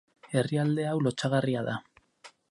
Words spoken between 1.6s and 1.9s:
da.